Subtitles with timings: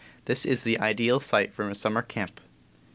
[0.25, 2.41] This is the ideal site for a summer camp.